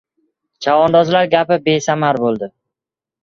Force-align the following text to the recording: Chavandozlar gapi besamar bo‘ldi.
Chavandozlar 0.65 1.29
gapi 1.35 1.59
besamar 1.67 2.19
bo‘ldi. 2.25 2.49